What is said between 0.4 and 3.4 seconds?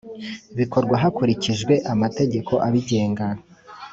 bikorwa hakurikijwe amategeko abigenga